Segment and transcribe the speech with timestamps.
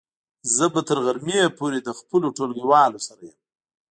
[0.55, 3.37] زه به تر غرمې پورې له خپلو ټولګیوالو سره يم.